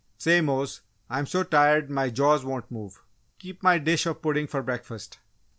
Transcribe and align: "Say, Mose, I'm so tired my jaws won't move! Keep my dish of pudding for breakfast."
"Say, 0.17 0.41
Mose, 0.41 0.81
I'm 1.11 1.27
so 1.27 1.43
tired 1.43 1.91
my 1.91 2.09
jaws 2.09 2.43
won't 2.43 2.71
move! 2.71 3.03
Keep 3.37 3.61
my 3.61 3.77
dish 3.77 4.07
of 4.07 4.23
pudding 4.23 4.47
for 4.47 4.63
breakfast." 4.63 5.19